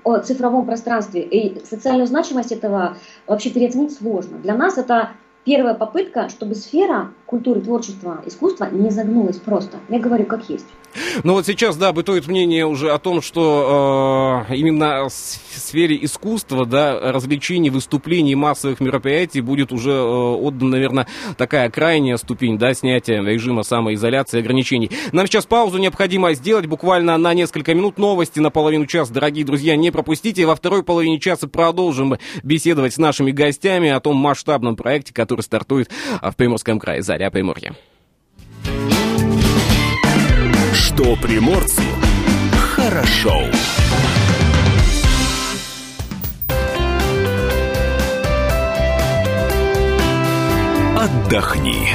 [0.05, 1.23] в цифровом пространстве.
[1.23, 4.39] И социальную значимость этого вообще переоценить сложно.
[4.39, 5.11] Для нас это
[5.45, 9.77] первая попытка, чтобы сфера культуры, творчества, искусства не загнулась просто.
[9.91, 10.65] Я говорю, как есть.
[11.25, 16.65] Ну вот сейчас, да, бытует мнение уже о том, что э, именно в сфере искусства,
[16.65, 23.23] да, развлечений, выступлений, массовых мероприятий будет уже э, отдана, наверное, такая крайняя ступень, да, снятия
[23.23, 24.91] режима самоизоляции, ограничений.
[25.13, 27.99] Нам сейчас паузу необходимо сделать буквально на несколько минут.
[27.99, 30.47] Новости на половину часа, дорогие друзья, не пропустите.
[30.47, 35.91] Во второй половине часа продолжим беседовать с нашими гостями о том масштабном проекте, который стартует
[36.23, 37.03] в Приморском крае.
[37.19, 37.75] Заря Приморья.
[40.73, 41.83] Что приморцу
[42.77, 43.43] хорошо.
[50.97, 51.89] Отдохни.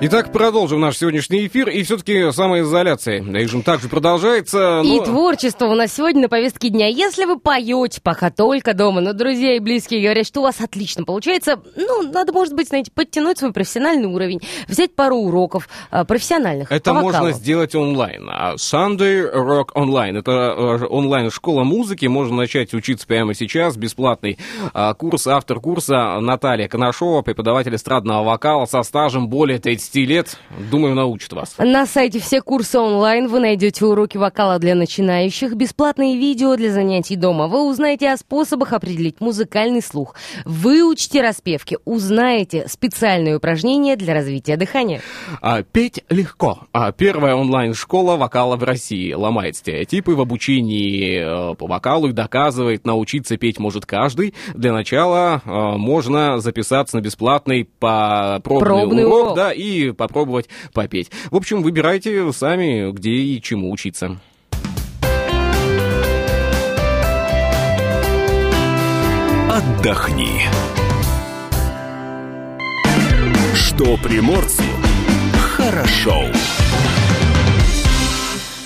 [0.00, 1.68] Итак, продолжим наш сегодняшний эфир.
[1.68, 3.20] И все-таки самоизоляция.
[3.20, 4.80] Режим также продолжается.
[4.84, 5.02] Но...
[5.02, 6.86] И творчество у нас сегодня на повестке дня.
[6.86, 11.02] Если вы поете пока только дома, но друзья и близкие говорят, что у вас отлично
[11.02, 16.70] получается, ну, надо, может быть, знаете, подтянуть свой профессиональный уровень, взять пару уроков э, профессиональных.
[16.70, 18.28] Это можно сделать онлайн.
[18.30, 20.20] А Sunday Rock Online.
[20.20, 22.06] Это э, онлайн-школа музыки.
[22.06, 23.76] Можно начать учиться прямо сейчас.
[23.76, 24.38] Бесплатный
[24.72, 25.26] э, курс.
[25.26, 30.38] Автор курса Наталья Конашова, преподаватель эстрадного вокала со стажем более 30 30 лет,
[30.70, 31.54] думаю, научат вас.
[31.58, 37.16] На сайте все курсы онлайн вы найдете уроки вокала для начинающих, бесплатные видео для занятий
[37.16, 37.48] дома.
[37.48, 45.00] Вы узнаете о способах определить музыкальный слух, выучите распевки, узнаете специальные упражнения для развития дыхания.
[45.40, 46.60] А, петь легко.
[46.72, 52.86] А, первая онлайн-школа вокала в России ломает стереотипы в обучении э, по вокалу и доказывает,
[52.86, 54.34] научиться петь может каждый.
[54.54, 60.48] Для начала э, можно записаться на бесплатный по пробный, пробный урок, урок, да, и попробовать
[60.72, 61.10] попеть.
[61.30, 64.20] В общем, выбирайте сами, где и чему учиться.
[69.50, 70.42] Отдохни.
[73.54, 74.62] Что приморцу
[75.58, 76.24] хорошо.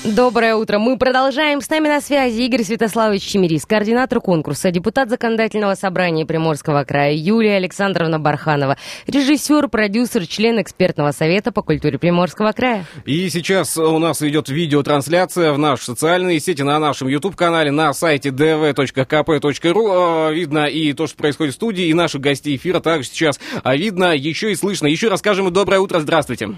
[0.04, 0.80] Доброе утро.
[0.80, 1.60] Мы продолжаем.
[1.60, 7.54] С нами на связи Игорь Святославович Чемерис, координатор конкурса, депутат Законодательного собрания Приморского края Юлия
[7.54, 12.84] Александровна Барханова, режиссер, продюсер, член экспертного совета по культуре Приморского края.
[13.04, 18.30] И сейчас у нас идет видеотрансляция в наши социальные сети, на нашем YouTube-канале, на сайте
[18.30, 20.30] dv.kp.ru.
[20.30, 23.76] Э, видно и то, что происходит в студии, и наших гостей эфира также сейчас а
[23.76, 24.88] видно, еще и слышно.
[24.88, 26.48] Еще раз скажем доброе утро, здравствуйте.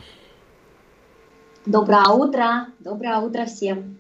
[1.66, 2.66] Доброе утро.
[2.81, 3.98] Доброе утро всем.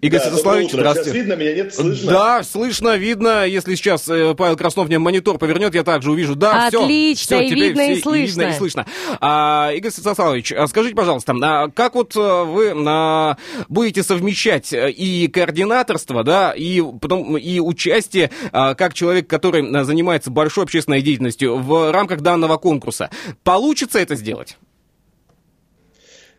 [0.00, 1.10] Игорь да, Святославович, здравствуйте.
[1.10, 1.74] Сейчас видно меня, нет?
[1.74, 2.10] Слышно?
[2.12, 3.46] Да, слышно, видно.
[3.46, 6.34] Если сейчас э, Павел Краснов мне монитор повернет, я также увижу.
[6.34, 8.16] Да, Отлично, все, все, и теперь видно, все, и слышно.
[8.16, 8.86] И видно, и слышно.
[9.20, 14.90] А, Игорь Святославович, а скажите, пожалуйста, а как вот э, вы а, будете совмещать э,
[14.90, 21.56] и координаторство, да, и, потом, и участие, а, как человек, который занимается большой общественной деятельностью
[21.56, 23.08] в рамках данного конкурса?
[23.42, 24.58] Получится это сделать?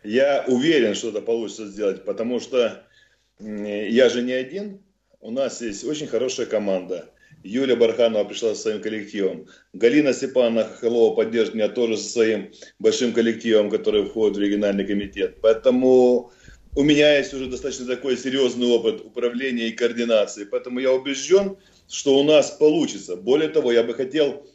[0.06, 2.84] Я уверен, что это получится сделать, потому что
[3.40, 4.80] я же не один.
[5.20, 7.12] У нас есть очень хорошая команда.
[7.42, 9.48] Юлия Барханова пришла со своим коллективом.
[9.72, 15.40] Галина Степановна Хохолова поддерживает меня тоже со своим большим коллективом, который входит в региональный комитет.
[15.42, 16.30] Поэтому
[16.76, 20.44] у меня есть уже достаточно такой серьезный опыт управления и координации.
[20.44, 21.56] Поэтому я убежден,
[21.88, 23.16] что у нас получится.
[23.16, 24.46] Более того, я бы хотел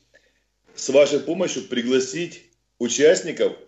[0.76, 2.44] с вашей помощью пригласить
[2.80, 3.58] участников–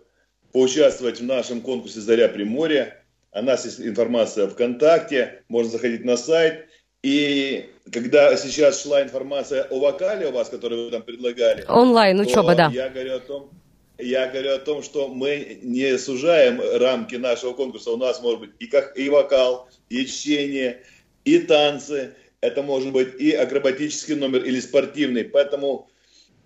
[0.53, 3.03] поучаствовать в нашем конкурсе «Заря Приморья».
[3.31, 6.67] О нас есть информация ВКонтакте, можно заходить на сайт
[7.01, 12.55] И когда сейчас шла информация о вокале у вас, которую вы там предлагали, онлайн учеба,
[12.55, 12.69] да.
[12.71, 13.49] Я говорю о том,
[13.97, 17.91] я говорю о том, что мы не сужаем рамки нашего конкурса.
[17.91, 20.83] У нас может быть и, как, и вокал, и чтение,
[21.25, 22.13] и танцы.
[22.41, 25.23] Это может быть и акробатический номер, или спортивный.
[25.23, 25.89] Поэтому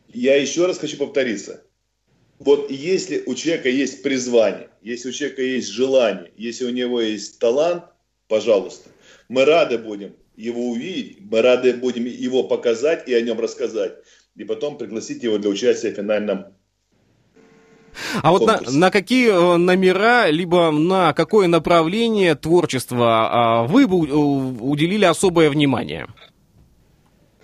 [0.08, 1.64] я еще раз хочу повториться.
[2.40, 7.40] Вот если у человека есть призвание, если у человека есть желание, если у него есть
[7.40, 7.84] талант,
[8.28, 8.90] пожалуйста,
[9.28, 13.96] мы рады будем его увидеть, мы рады будем его показать и о нем рассказать,
[14.36, 16.46] и потом пригласить его для участия в финальном
[18.22, 23.98] а вот на, на какие э, номера, либо на какое направление творчества а, вы бы
[23.98, 26.08] уделили особое внимание?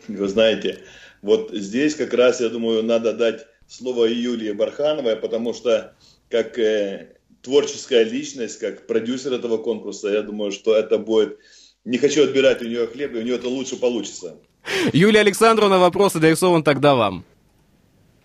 [0.08, 0.79] Вы знаете,
[1.21, 5.93] вот здесь как раз, я думаю, надо дать слово Юлии Бархановой, потому что
[6.29, 11.39] как э, творческая личность, как продюсер этого конкурса, я думаю, что это будет...
[11.86, 14.38] Не хочу отбирать у нее хлеб, и у нее это лучше получится.
[14.93, 17.25] Юлия Александровна, вопрос адресован тогда вам.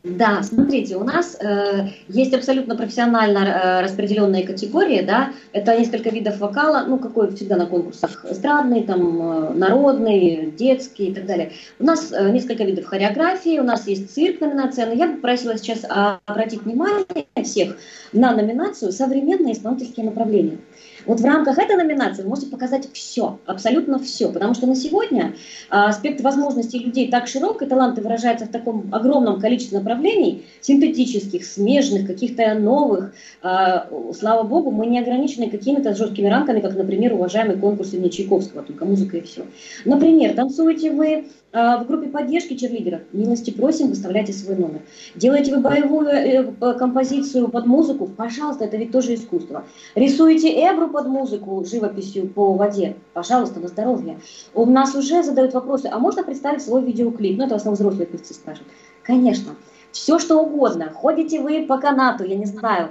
[0.04, 6.38] Да, смотрите, у нас э, есть абсолютно профессионально э, распределенные категории, да, это несколько видов
[6.38, 11.50] вокала, ну, какой всегда на конкурсах, эстрадный, там, э, народный, детский и так далее.
[11.80, 15.58] У нас э, несколько видов хореографии, у нас есть цирк номинация, но я бы просила
[15.58, 17.76] сейчас обратить внимание всех
[18.12, 20.58] на номинацию «Современные исполнительские направления».
[21.06, 25.34] Вот в рамках этой номинации вы можете показать все, абсолютно все, потому что на сегодня
[25.70, 31.44] а, спектр возможностей людей так широк, и таланты выражаются в таком огромном количестве направлений, синтетических,
[31.44, 33.12] смежных, каких-то новых.
[33.42, 38.62] А, слава богу, мы не ограничены какими-то жесткими рамками, как, например, уважаемый конкурс имени Чайковского,
[38.62, 39.42] только музыка и все.
[39.84, 44.80] Например, танцуете вы а, в группе поддержки черлидеров милости просим, выставляйте свой номер.
[45.14, 49.64] Делаете вы боевую э, композицию под музыку, пожалуйста, это ведь тоже искусство.
[49.94, 54.20] Рисуете эбру под музыку живописью по воде, пожалуйста, на здоровье.
[54.54, 57.38] У нас уже задают вопросы, а можно представить свой видеоклип?
[57.38, 58.72] Ну, это в основном взрослые певцы спрашивают.
[59.02, 59.54] Конечно,
[59.92, 60.90] все что угодно.
[60.94, 62.90] Ходите вы по канату, я не знаю,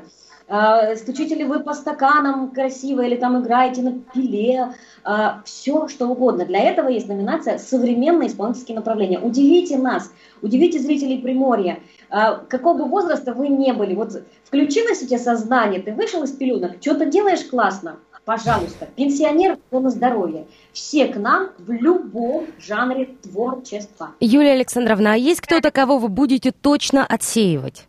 [0.50, 6.08] а, стучите ли вы по стаканам красиво или там играете на пиле, а, все что
[6.08, 6.46] угодно.
[6.46, 9.20] Для этого есть номинация «Современные исполнительские направления».
[9.20, 10.10] Удивите нас,
[10.42, 11.80] удивите зрителей Приморья,
[12.10, 13.94] а, какого бы возраста вы не были.
[13.94, 19.90] Вот включилось у тебя сознание, ты вышел из пеленок, что-то делаешь классно, пожалуйста, пенсионер на
[19.90, 20.48] здоровье.
[20.74, 24.12] Все к нам в любом жанре творчества.
[24.20, 27.88] Юлия Александровна, а есть кто-то, кого вы будете точно отсеивать?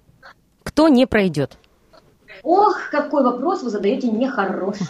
[0.62, 1.56] Кто не пройдет?
[2.48, 4.86] Ох, какой вопрос вы задаете нехороший.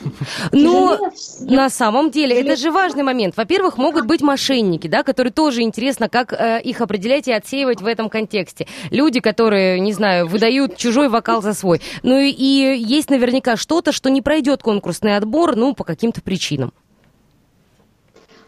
[0.53, 0.97] Ну,
[1.41, 3.37] на самом деле, это же важный момент.
[3.37, 7.87] Во-первых, могут быть мошенники, да, которые тоже интересно, как э, их определять и отсеивать в
[7.87, 8.69] этом контексте.
[8.93, 11.81] Люди, которые, не знаю, выдают чужой вокал за свой.
[12.05, 16.73] Ну и, и есть наверняка что-то, что не пройдет конкурсный отбор, ну, по каким-то причинам.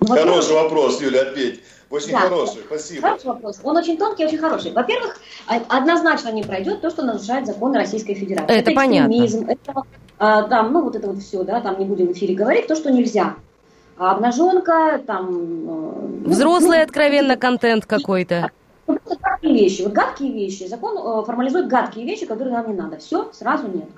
[0.07, 1.63] Хороший вопрос, Юля, ответь.
[1.91, 2.21] Очень да.
[2.21, 3.03] хороший, спасибо.
[3.03, 3.61] Хороший вопрос.
[3.65, 4.73] Он очень тонкий, очень хороший.
[4.73, 8.55] Во-первых, однозначно не пройдет то, что нарушает законы Российской Федерации.
[8.57, 9.25] Это, это понятно.
[9.49, 9.83] Это,
[10.19, 12.77] а, там, ну вот это вот все, да, там не будем в эфире говорить, то,
[12.77, 13.35] что нельзя.
[13.99, 15.27] А обнаженка, там...
[15.67, 18.51] Ну, Взрослый, ну, откровенно, контент какой-то.
[18.87, 19.83] Гадкие вещи.
[19.83, 20.67] Вот гадкие вещи.
[20.69, 22.99] Закон э, формализует гадкие вещи, которые нам не надо.
[22.99, 23.89] Все, сразу нет.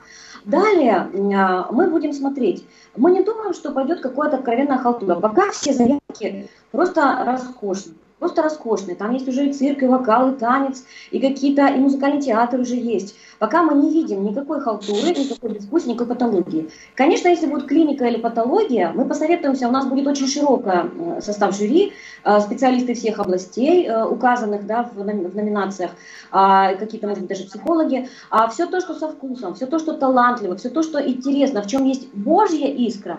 [0.45, 2.67] Далее э, мы будем смотреть.
[2.97, 5.17] Мы не думаем, что пойдет какое-то откровенное халтура.
[5.17, 8.95] Пока все заявки просто роскошные просто роскошные.
[8.95, 12.77] Там есть уже и цирк, и вокал, и танец, и какие-то, и музыкальный театр уже
[12.77, 13.17] есть.
[13.41, 16.71] Пока мы не видим никакой халтуры, никакой дискуссии, никакой патологии.
[16.95, 21.57] Конечно, если будет клиника или патология, мы посоветуемся, у нас будет очень широкий э, состав
[21.57, 21.93] жюри,
[22.25, 25.91] э, специалисты всех областей, э, указанных да, в номинациях,
[26.31, 28.09] а, какие-то, может быть, даже психологи.
[28.31, 31.67] А все то, что со вкусом, все то, что талантливо, все то, что интересно, в
[31.67, 33.19] чем есть Божья искра,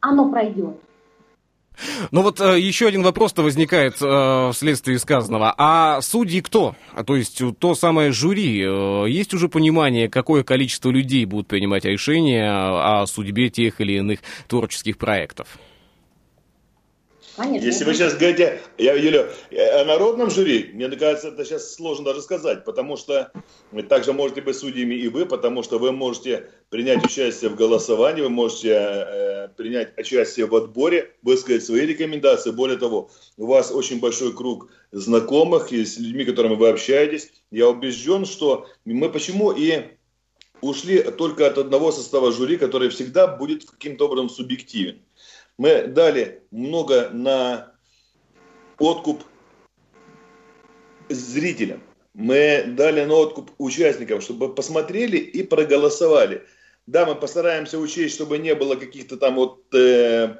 [0.00, 0.76] оно пройдет.
[2.10, 5.54] Ну вот э, еще один вопрос-то возникает э, вследствие сказанного.
[5.56, 6.74] А судьи кто?
[6.94, 8.62] А, то есть то самое жюри.
[8.64, 14.20] Э, есть уже понимание, какое количество людей будут принимать решения о судьбе тех или иных
[14.48, 15.48] творческих проектов?
[17.36, 17.66] Конечно.
[17.66, 22.22] Если вы сейчас говорите, я Юля, о народном жюри, мне кажется, это сейчас сложно даже
[22.22, 23.30] сказать, потому что
[23.90, 28.30] также можете быть судьями и вы, потому что вы можете принять участие в голосовании, вы
[28.30, 32.52] можете э, принять участие в отборе, высказать свои рекомендации.
[32.52, 37.30] Более того, у вас очень большой круг знакомых и с людьми, с которыми вы общаетесь.
[37.50, 39.82] Я убежден, что мы почему и
[40.62, 45.02] ушли только от одного состава жюри, который всегда будет каким-то образом субъективен.
[45.58, 47.72] Мы дали много на
[48.78, 49.22] откуп
[51.08, 51.82] зрителям.
[52.14, 56.42] Мы дали на откуп участникам, чтобы посмотрели и проголосовали.
[56.86, 60.36] Да, мы постараемся учесть, чтобы не было каких-то там вот э,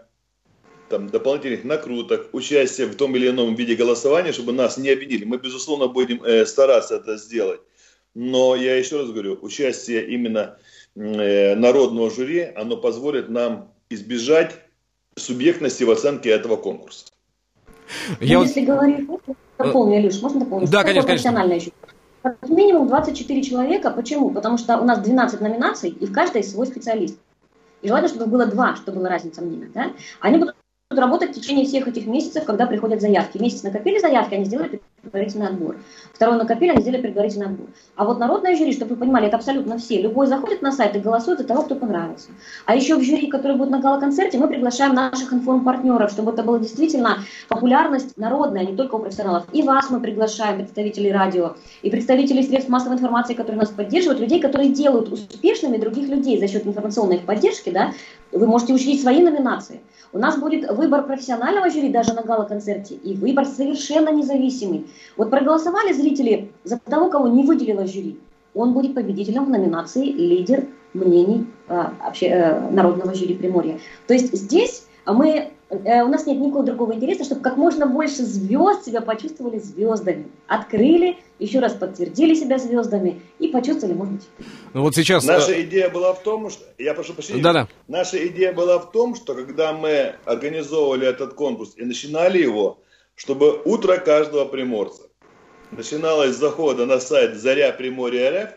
[0.89, 5.25] там, дополнительных накруток, участия в том или ином виде голосования, чтобы нас не обвинили.
[5.25, 7.61] Мы, безусловно, будем э, стараться это сделать.
[8.15, 10.59] Но я еще раз говорю, участие именно
[10.95, 14.66] э, народного жюри, оно позволит нам избежать
[15.17, 17.07] субъектности в оценке этого конкурса.
[18.21, 18.67] Я ну, Если вот...
[18.67, 19.09] говорить,
[19.59, 20.71] дополню, Илюш, можно дополнить?
[20.71, 21.73] Да, конечно, конечно.
[22.49, 23.91] Минимум 24 человека.
[23.91, 24.31] Почему?
[24.31, 27.19] Потому что у нас 12 номинаций, и в каждой свой специалист.
[27.83, 29.71] И желательно, чтобы было два, чтобы была разница мнений.
[29.73, 29.93] Да?
[30.21, 30.57] Они будут
[30.91, 33.39] работать в течение всех этих месяцев, когда приходят заявки.
[33.39, 35.77] Месяц накопили заявки, они сделали предварительный отбор.
[36.13, 37.67] Второй накопили, они сделали предварительный отбор.
[37.97, 40.01] А вот народное жюри, чтобы вы понимали, это абсолютно все.
[40.01, 42.29] Любой заходит на сайт и голосует за того, кто понравился.
[42.67, 46.61] А еще в жюри, который будет на гала-концерте, мы приглашаем наших информ-партнеров, чтобы это была
[46.61, 47.19] действительно
[47.49, 49.45] популярность народная, не только у профессионалов.
[49.53, 54.41] И вас мы приглашаем, представителей радио, и представителей средств массовой информации, которые нас поддерживают, людей,
[54.41, 57.93] которые делают успешными других людей за счет информационной поддержки, да,
[58.31, 59.81] вы можете учредить свои номинации.
[60.17, 64.87] У нас будет выбор профессионального жюри даже на гала-концерте и выбор совершенно независимый.
[65.19, 68.19] Вот проголосовали зрители за того, кого не выделило жюри.
[68.55, 73.79] Он будет победителем в номинации «Лидер мнений э, вообще, э, народного жюри Приморья».
[74.07, 78.23] То есть здесь мы Э, у нас нет никакого другого интереса, чтобы как можно больше
[78.23, 80.29] звезд себя почувствовали звездами.
[80.47, 84.29] Открыли, еще раз подтвердили себя звездами и почувствовали, может быть.
[84.75, 85.25] Ну вот сейчас...
[85.25, 86.65] Наша э, идея была в том, что...
[86.79, 87.43] Я прошу прощения.
[87.43, 87.69] Да-да.
[87.89, 92.79] Наша идея была в том, что когда мы организовывали этот конкурс и начинали его,
[93.17, 95.03] чтобы утро каждого приморца
[95.73, 98.51] начиналось с захода на сайт Заря Приморья РФ,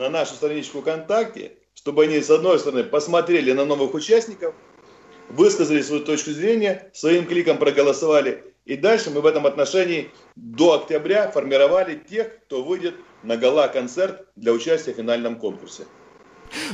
[0.00, 4.52] на нашу страничку ВКонтакте, чтобы они, с одной стороны, посмотрели на новых участников–
[5.32, 8.44] высказали свою точку зрения, своим кликом проголосовали.
[8.64, 14.52] И дальше мы в этом отношении до октября формировали тех, кто выйдет на гала-концерт для
[14.52, 15.84] участия в финальном конкурсе.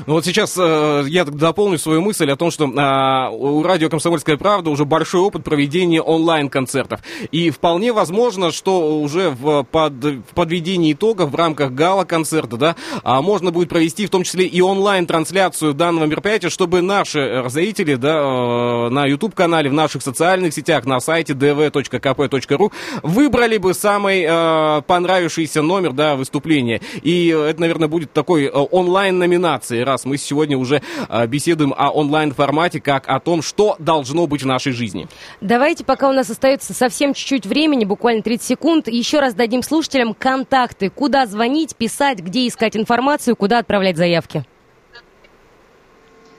[0.07, 4.37] Ну вот сейчас э, я дополню свою мысль о том, что э, у радио «Комсомольская
[4.37, 7.01] правда» уже большой опыт проведения онлайн-концертов.
[7.31, 13.23] И вполне возможно, что уже в, под, в подведении итогов в рамках гала-концерта, да, а
[13.23, 18.89] можно будет провести в том числе и онлайн-трансляцию данного мероприятия, чтобы наши зрители, да, э,
[18.91, 25.93] на YouTube-канале, в наших социальных сетях, на сайте dv.kp.ru выбрали бы самый э, понравившийся номер,
[25.93, 26.81] да, выступления.
[27.03, 31.91] И это, наверное, будет такой э, онлайн-номинация информации, раз мы сегодня уже а, беседуем о
[31.91, 35.07] онлайн-формате, как о том, что должно быть в нашей жизни.
[35.41, 40.15] Давайте, пока у нас остается совсем чуть-чуть времени, буквально 30 секунд, еще раз дадим слушателям
[40.15, 44.45] контакты, куда звонить, писать, где искать информацию, куда отправлять заявки.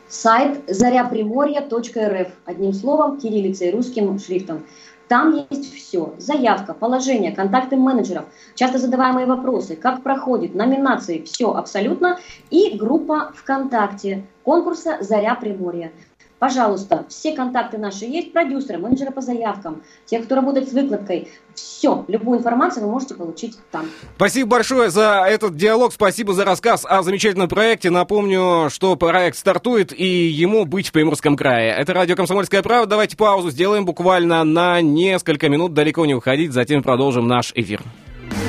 [0.07, 2.27] Сайт заряприморья.рф.
[2.45, 4.65] Одним словом, кириллицей русским шрифтом.
[5.09, 6.13] Там есть все.
[6.19, 12.19] Заявка, положение, контакты менеджеров, часто задаваемые вопросы, как проходит, номинации, все абсолютно.
[12.51, 15.91] И группа ВКонтакте конкурса «Заря Приморья».
[16.39, 21.27] Пожалуйста, все контакты наши есть, продюсеры, менеджеры по заявкам, те, кто работает с выкладкой.
[21.53, 23.85] Все, любую информацию вы можете получить там.
[24.15, 27.89] Спасибо большое за этот диалог, спасибо за рассказ о замечательном проекте.
[27.89, 31.73] Напомню, что проект стартует и ему быть в Приморском крае.
[31.73, 32.91] Это радио «Комсомольская правда».
[32.91, 37.81] Давайте паузу сделаем буквально на несколько минут, далеко не уходить, затем продолжим наш эфир.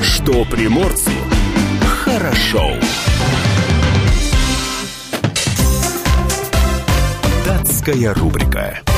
[0.02, 1.10] Что приморцу
[2.04, 2.70] хорошо.
[7.80, 8.89] Датская рубрика.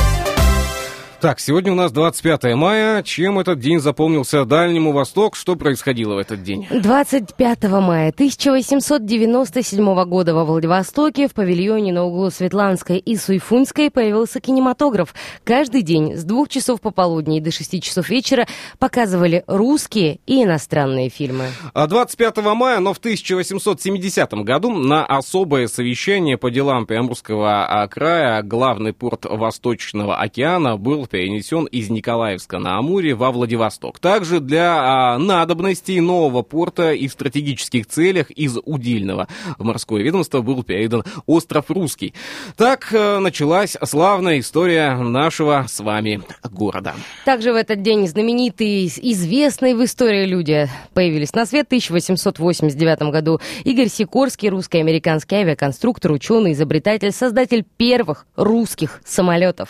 [1.23, 3.01] Так, сегодня у нас 25 мая.
[3.01, 5.37] Чем этот день запомнился Дальнему Востоку?
[5.37, 6.67] Что происходило в этот день?
[6.69, 15.15] 25 мая 1897 года во Владивостоке в павильоне на углу Светланской и Суйфунской появился кинематограф.
[15.45, 18.45] Каждый день с двух часов пополудни до 6 часов вечера
[18.77, 21.45] показывали русские и иностранные фильмы.
[21.73, 28.91] А 25 мая, но в 1870 году на особое совещание по делам Приамурского края главный
[28.91, 33.99] порт Восточного океана был перенесен из Николаевска на Амуре во Владивосток.
[33.99, 39.27] Также для а, надобностей нового порта и в стратегических целях из Удильного
[39.59, 42.15] в морское ведомство был передан остров Русский.
[42.57, 46.95] Так а, началась славная история нашего с вами города.
[47.25, 53.39] Также в этот день знаменитые, известные в истории люди появились на свет в 1889 году.
[53.63, 59.69] Игорь Сикорский, русско-американский авиаконструктор, ученый, изобретатель, создатель первых русских самолетов.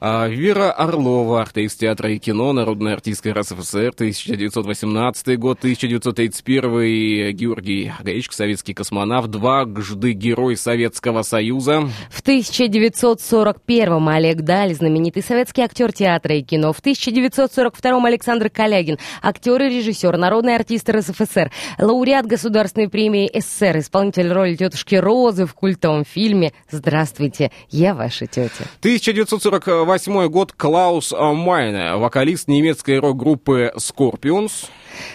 [0.00, 8.32] А, Вера Орлова, артист театра и кино, народная артистка РСФСР, 1918 год, 1931 Георгий Гаичко,
[8.32, 11.88] советский космонавт, дважды герой Советского Союза.
[12.10, 16.72] В 1941-м Олег Даль, знаменитый советский актер театра и кино.
[16.72, 21.50] В 1942-м Александр Калягин, актер и режиссер, народный артист РСФСР,
[21.80, 28.66] лауреат Государственной премии СССР, исполнитель роли тетушки Розы в культовом фильме «Здравствуйте, я ваша тетя».
[28.78, 34.66] 1948 год Клаус Майне, вокалист немецкой рок-группы Scorpions.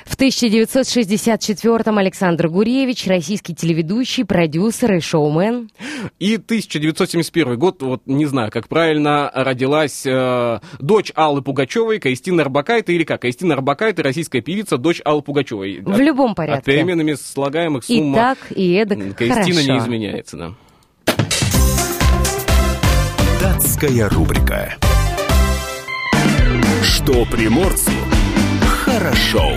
[0.04, 5.70] В 1964-м Александр Гуревич, российский телеведущий, продюсер и шоумен.
[6.18, 12.94] И 1971 год, вот не знаю, как правильно, родилась э, дочь Аллы Пугачевой, Кристина Арбакайте,
[12.94, 13.22] или как?
[13.22, 15.82] Кристина Арбакайте, российская певица, дочь Аллы Пугачевой.
[15.82, 16.62] В любом порядке.
[16.62, 18.18] От переменами слагаемых сумма.
[18.18, 19.16] И так, и эдак.
[19.16, 19.72] Кристина Хорошо.
[19.72, 20.54] не изменяется, да.
[23.40, 24.78] Датская рубрика.
[26.84, 27.92] Что приморцу
[28.68, 29.54] хорошо.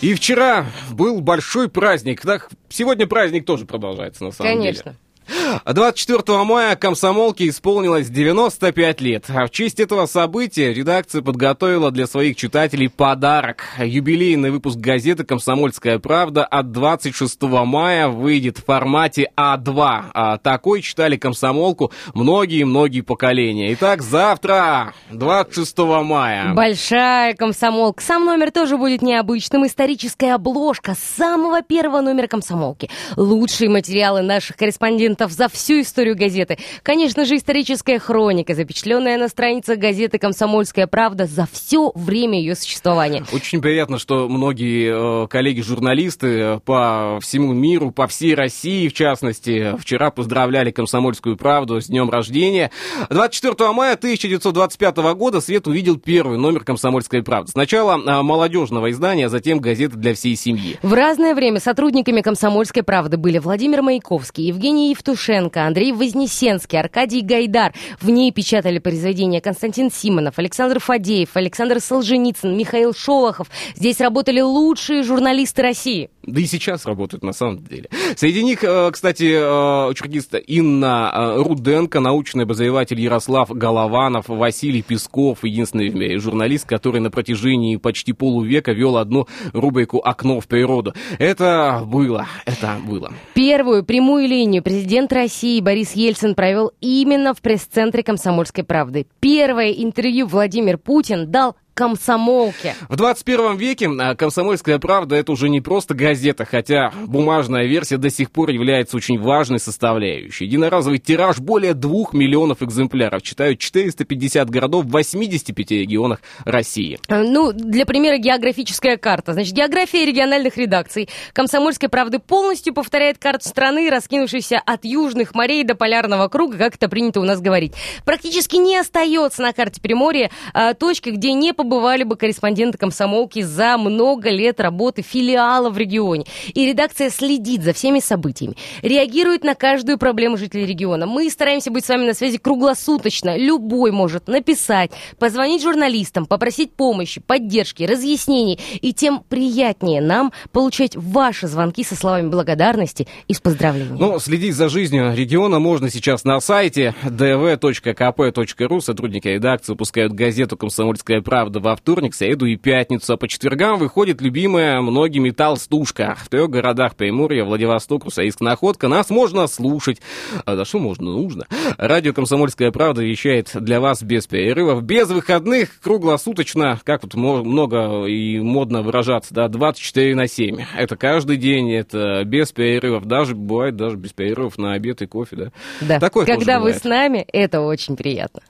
[0.00, 2.20] И вчера был большой праздник.
[2.22, 4.94] Так, сегодня праздник тоже продолжается, на самом Конечно.
[5.26, 5.39] деле.
[5.64, 9.24] 24 мая комсомолке исполнилось 95 лет.
[9.28, 13.64] А в честь этого события редакция подготовила для своих читателей подарок.
[13.78, 20.04] Юбилейный выпуск газеты «Комсомольская правда» от 26 мая выйдет в формате А2.
[20.14, 23.72] А такой читали комсомолку многие-многие поколения.
[23.74, 26.54] Итак, завтра, 26 мая.
[26.54, 28.02] Большая комсомолка.
[28.02, 29.66] Сам номер тоже будет необычным.
[29.66, 32.90] Историческая обложка самого первого номера комсомолки.
[33.16, 36.58] Лучшие материалы наших корреспондентов за всю историю газеты.
[36.82, 43.24] Конечно же, историческая хроника, запечатленная на страницах газеты «Комсомольская правда» за все время ее существования.
[43.32, 49.74] Очень приятно, что многие э, коллеги-журналисты э, по всему миру, по всей России, в частности,
[49.78, 52.70] вчера поздравляли «Комсомольскую правду» с днем рождения.
[53.08, 57.52] 24 мая 1925 года свет увидел первый номер «Комсомольской правды».
[57.52, 60.78] Сначала э, молодежного издания, а затем газеты для всей семьи.
[60.82, 67.72] В разное время сотрудниками «Комсомольской правды» были Владимир Маяковский, Евгений Евтушенко, Андрей Вознесенский, Аркадий Гайдар.
[68.00, 73.48] В ней печатали произведения Константин Симонов, Александр Фадеев, Александр Солженицын, Михаил Шолохов.
[73.74, 76.10] Здесь работали лучшие журналисты России.
[76.30, 77.88] Да и сейчас работают на самом деле.
[78.16, 85.42] Среди них, э, кстати, э, чуркист Инна э, Руденко, научный обозреватель Ярослав Голованов, Василий Песков,
[85.42, 90.94] единственный в мире журналист, который на протяжении почти полувека вел одну рубрику «Окно в природу».
[91.18, 93.12] Это было, это было.
[93.34, 99.06] Первую прямую линию президент России Борис Ельцин провел именно в пресс-центре «Комсомольской правды».
[99.20, 102.74] Первое интервью Владимир Путин дал комсомолке.
[102.90, 108.10] В 21 веке а, «Комсомольская правда»— это уже не просто газета, хотя бумажная версия до
[108.10, 110.44] сих пор является очень важной составляющей.
[110.44, 113.22] Единоразовый тираж более двух миллионов экземпляров.
[113.22, 116.98] Читают 450 городов в 85 регионах России.
[117.08, 119.32] Э, Ну, для примера географическая карта.
[119.32, 125.74] Значит, география региональных редакций «Комсомольской правды» полностью повторяет карту страны, раскинувшейся от южных морей до
[125.74, 127.72] полярного круга, как это принято у нас говорить.
[128.04, 131.69] Практически не остается на карте Приморья а, точки, где не побывали
[132.04, 136.24] бы корреспонденты комсомолки за много лет работы филиала в регионе.
[136.54, 141.06] И редакция следит за всеми событиями, реагирует на каждую проблему жителей региона.
[141.06, 143.36] Мы стараемся быть с вами на связи круглосуточно.
[143.36, 148.58] Любой может написать, позвонить журналистам, попросить помощи, поддержки, разъяснений.
[148.80, 153.98] И тем приятнее нам получать ваши звонки со словами благодарности и с поздравлениями.
[153.98, 158.80] Ну, следить за жизнью региона можно сейчас на сайте dv.kp.ru.
[158.80, 163.12] Сотрудники редакции выпускают газету «Комсомольская правда» во вторник, среду и пятницу.
[163.12, 166.16] А по четвергам выходит любимая многими толстушка.
[166.22, 168.86] В трех городах Приморья, Владивосток, Русаиск, Находка.
[168.88, 170.00] Нас можно слушать.
[170.44, 171.10] А да что можно?
[171.10, 171.46] Нужно.
[171.78, 178.38] Радио «Комсомольская правда» вещает для вас без перерывов, без выходных, круглосуточно, как мо- много и
[178.38, 180.58] модно выражаться, да, 24 на 7.
[180.76, 185.36] Это каждый день, это без перерывов, даже бывает даже без перерывов на обед и кофе,
[185.36, 185.52] да.
[185.80, 185.98] Да.
[185.98, 188.42] Такое Когда вы с нами, это очень приятно.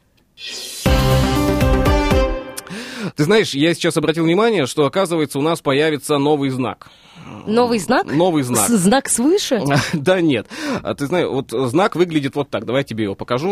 [3.17, 6.89] Ты знаешь, я сейчас обратил внимание, что, оказывается, у нас появится новый знак.
[7.47, 8.07] Новый знак?
[8.07, 8.67] Новый знак.
[8.69, 9.63] С- знак свыше?
[9.93, 10.47] Да нет.
[10.83, 12.65] А Ты знаешь, вот знак выглядит вот так.
[12.65, 13.51] Давай я тебе его покажу.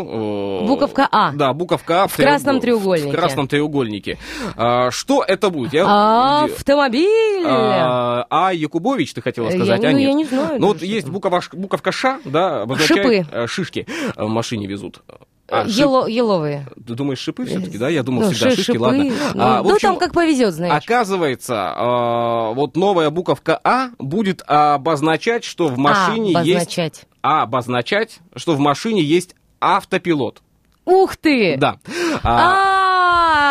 [0.62, 1.32] Э, Буковка А.
[1.32, 2.08] Да, буковка А.
[2.08, 3.10] В красном треугольнике.
[3.12, 4.18] В красном треугольнике.
[4.56, 5.84] А, Что это будет?
[5.86, 7.44] А, Автомобиль!
[7.46, 8.50] А.
[8.52, 10.08] Якубович, ты хотела Я сказать, а ну, нет.
[10.08, 13.26] я не знаю Ну вот есть буковка, Ш- да, Шипы.
[13.30, 13.86] э, шишки
[14.16, 15.02] э, в машине везут.
[15.50, 16.66] А, шип- Ело- еловые.
[16.86, 17.88] Ты думаешь, шипы все-таки, да?
[17.88, 18.82] Я думал, Ну, всегда ши- шишки, шипы.
[18.84, 19.04] ладно.
[19.04, 20.84] Ну, А, ну, общем, там как повезет, знаешь.
[20.84, 26.56] Оказывается, э, вот новая буковка А будет обозначать, что в машине а, есть...
[26.56, 27.04] обозначать.
[27.22, 30.42] А, обозначать, что в машине есть автопилот.
[30.84, 31.56] Ух ты!
[31.58, 31.78] Да.
[32.22, 32.67] А,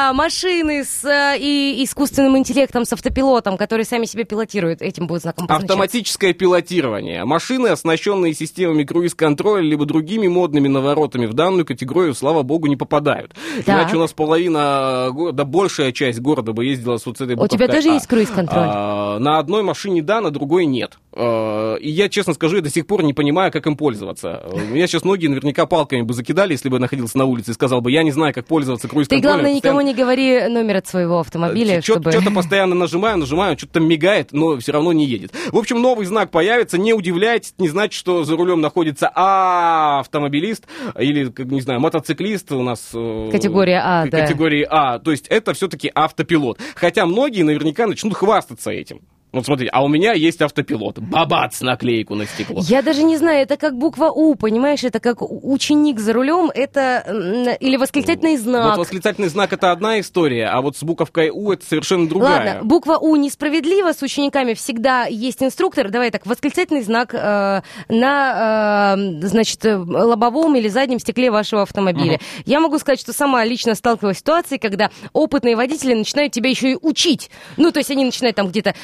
[0.07, 5.23] А, машины с э, и искусственным интеллектом, с автопилотом, которые сами себя пилотируют, этим будет
[5.23, 5.47] знаком.
[5.49, 7.25] Автоматическое пилотирование.
[7.25, 13.33] Машины, оснащенные системами круиз-контроля, либо другими модными наворотами в данную категорию, слава богу, не попадают.
[13.65, 13.67] Так.
[13.67, 17.65] Иначе у нас половина города, большая часть города бы ездила с вот этой У тебя
[17.65, 17.93] буковкой тоже «А».
[17.93, 18.65] есть круиз-контроль?
[18.65, 20.99] А, на одной машине да, на другой нет.
[21.19, 24.43] А, И я, честно скажу, я до сих пор не понимаю, как им пользоваться.
[24.71, 27.81] Меня сейчас многие наверняка палками бы закидали, если бы я находился на улице и сказал
[27.81, 29.35] бы, я не знаю, как пользоваться Ты, круиз-контролем.
[29.39, 32.11] главное, никому не говори номер от своего автомобиля, чтобы...
[32.11, 35.33] Что-то постоянно нажимаю, нажимаю, что-то там мигает, но все равно не едет.
[35.51, 40.65] В общем, новый знак появится, не удивляйтесь, не значит, что за рулем находится а автомобилист
[40.99, 42.89] или, как, не знаю, мотоциклист у нас...
[42.93, 44.21] э, Категория А, к- да.
[44.21, 46.59] Категории А, то есть это все-таки автопилот.
[46.75, 49.01] Хотя многие наверняка начнут хвастаться этим.
[49.37, 50.99] Вот смотрите, а у меня есть автопилот.
[50.99, 52.61] Бабац, наклейку на стекло.
[52.63, 57.57] Я даже не знаю, это как буква У, понимаешь, это как ученик за рулем, это
[57.59, 58.77] или восклицательный знак.
[58.77, 62.53] Вот восклицательный знак это одна история, а вот с буковкой У это совершенно другая.
[62.53, 65.89] Ладно, буква У несправедлива, с учениками всегда есть инструктор.
[65.89, 72.19] Давай так, восклицательный знак э, на, э, значит, э, лобовом или заднем стекле вашего автомобиля.
[72.45, 76.71] Я могу сказать, что сама лично сталкивалась с ситуацией, когда опытные водители начинают тебя еще
[76.73, 77.31] и учить.
[77.55, 78.75] Ну, то есть они начинают там где-то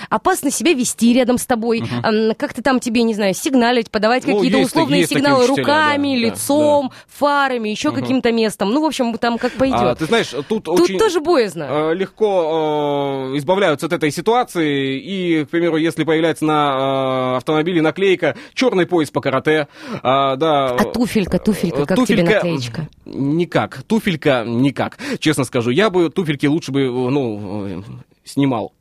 [0.44, 4.36] опасно себя вести рядом с тобой, м, как-то там тебе, не знаю, сигналить, подавать Ну,
[4.36, 8.72] какие-то условные есть сигналы учителя, руками, да, да, лицом, фарами, еще каким-то местом.
[8.72, 9.80] Ну, в общем, там как пойдет.
[9.80, 10.98] А, ты знаешь, тут, Тут очень...
[10.98, 11.68] тоже боязно.
[11.70, 15.00] э, легко э, избавляются от этой ситуации.
[15.00, 19.68] И, к примеру, если появляется на э, автомобиле наклейка «Черный пояс по карате»,
[20.02, 22.88] а, да, А туфелька, туфелька, э, как тебе наклеечка?
[23.06, 23.84] Никак.
[23.84, 24.98] Туфелька никак.
[25.20, 27.82] Честно скажу, я бы туфельки лучше бы, э, ну, э,
[28.24, 28.74] снимал.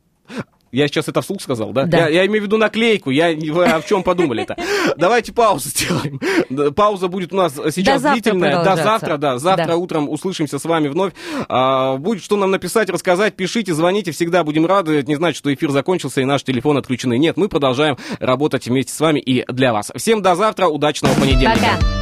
[0.72, 1.84] Я сейчас это вслух сказал, да?
[1.84, 1.98] Да.
[1.98, 3.10] Я, я имею в виду наклейку.
[3.10, 4.56] Я, вы о чем подумали-то?
[4.96, 6.18] Давайте паузу сделаем.
[6.72, 8.64] Пауза будет у нас сейчас завтра длительная.
[8.64, 9.38] До завтра, да.
[9.38, 9.76] Завтра Да.
[9.76, 11.12] утром услышимся с вами вновь.
[11.48, 14.12] А, будет что нам написать, рассказать, пишите, звоните.
[14.12, 14.94] Всегда будем рады.
[14.98, 17.18] Это не значит, что эфир закончился и наш телефон отключены.
[17.18, 19.92] Нет, мы продолжаем работать вместе с вами и для вас.
[19.94, 20.68] Всем до завтра.
[20.68, 21.52] Удачного понедельника.
[21.60, 22.01] Пока.